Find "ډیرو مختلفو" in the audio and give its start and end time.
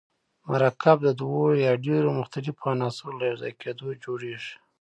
1.85-2.63